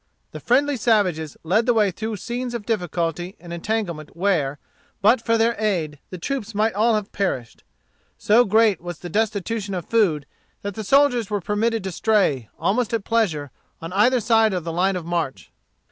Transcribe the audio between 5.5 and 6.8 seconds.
aid, the troops might